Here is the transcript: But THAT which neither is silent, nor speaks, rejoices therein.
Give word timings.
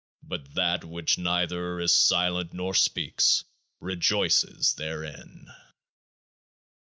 But 0.23 0.55
THAT 0.55 0.83
which 0.83 1.19
neither 1.19 1.79
is 1.79 1.93
silent, 1.95 2.55
nor 2.55 2.73
speaks, 2.73 3.43
rejoices 3.79 4.73
therein. 4.73 5.51